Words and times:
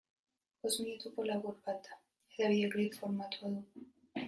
Bost 0.61 0.79
minutuko 0.85 1.25
labur 1.27 1.59
bat 1.69 1.83
da, 1.91 1.99
eta 2.33 2.51
bideoklip 2.55 2.99
formatua 2.99 3.55
du. 3.55 3.89